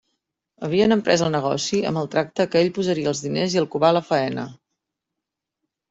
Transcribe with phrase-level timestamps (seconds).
[0.67, 3.95] Havien emprès el negoci amb el tracte que ell posaria els diners i el Cubà
[4.01, 4.51] la faena.